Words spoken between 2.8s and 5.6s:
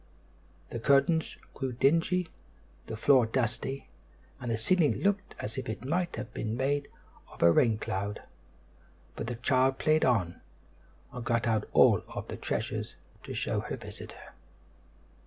the floor dusty, and the ceiling looked as